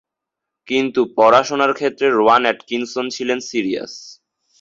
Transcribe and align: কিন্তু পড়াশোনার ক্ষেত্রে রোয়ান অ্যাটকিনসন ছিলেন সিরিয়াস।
কিন্তু 0.67 1.01
পড়াশোনার 1.17 1.71
ক্ষেত্রে 1.73 2.07
রোয়ান 2.09 2.43
অ্যাটকিনসন 2.45 3.05
ছিলেন 3.15 3.39
সিরিয়াস। 3.49 3.93